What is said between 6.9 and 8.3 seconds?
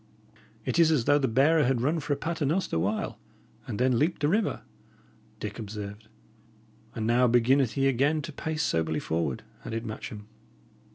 "And now beginneth he again